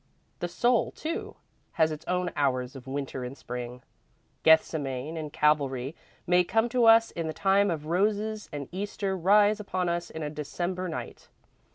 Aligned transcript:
The 0.39 0.47
soul, 0.47 0.89
too, 0.93 1.35
has 1.73 1.91
its 1.91 2.07
own 2.07 2.31
hours 2.35 2.75
of 2.75 2.87
Winter 2.87 3.23
and 3.23 3.37
Spring. 3.37 3.83
Gethsemane 4.41 5.15
and 5.15 5.31
Calvary 5.31 5.95
may 6.25 6.43
come 6.43 6.69
to 6.69 6.85
us 6.85 7.11
in 7.11 7.27
the 7.27 7.33
time 7.33 7.69
of 7.69 7.85
roses 7.85 8.49
and 8.51 8.67
Easter 8.71 9.15
rise 9.15 9.59
upon 9.59 9.89
us 9.89 10.09
in 10.09 10.23
a 10.23 10.29
December 10.31 10.89
night. 10.89 11.27